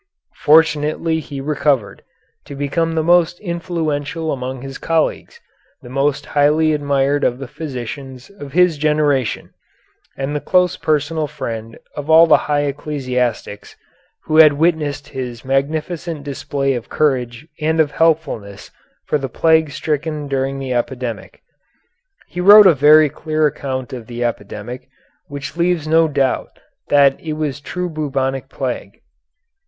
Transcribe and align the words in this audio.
Fortunately 0.37 1.19
he 1.19 1.39
recovered, 1.39 2.01
to 2.45 2.55
become 2.55 2.93
the 2.95 3.03
most 3.03 3.39
influential 3.39 4.31
among 4.31 4.63
his 4.63 4.79
colleagues, 4.79 5.39
the 5.83 5.91
most 5.91 6.25
highly 6.25 6.73
admired 6.73 7.23
of 7.23 7.37
the 7.37 7.47
physicians 7.47 8.27
of 8.31 8.53
his 8.53 8.79
generation, 8.79 9.51
and 10.17 10.35
the 10.35 10.39
close 10.41 10.75
personal 10.75 11.27
friend 11.27 11.77
of 11.95 12.09
all 12.09 12.25
the 12.25 12.37
high 12.49 12.61
ecclesiastics, 12.63 13.75
who 14.23 14.37
had 14.37 14.53
witnessed 14.53 15.09
his 15.09 15.45
magnificent 15.45 16.23
display 16.23 16.73
of 16.73 16.89
courage 16.89 17.47
and 17.59 17.79
of 17.79 17.91
helpfulness 17.91 18.71
for 19.05 19.19
the 19.19 19.29
plague 19.29 19.69
stricken 19.69 20.27
during 20.27 20.57
the 20.57 20.73
epidemic. 20.73 21.43
He 22.25 22.41
wrote 22.41 22.65
a 22.65 22.73
very 22.73 23.07
clear 23.11 23.45
account 23.45 23.93
of 23.93 24.07
the 24.07 24.23
epidemic, 24.23 24.89
which 25.27 25.55
leaves 25.57 25.87
no 25.87 26.07
doubt 26.07 26.57
that 26.89 27.19
it 27.19 27.33
was 27.33 27.59
true 27.61 27.87
bubonic 27.87 28.49
plague. 28.49 28.99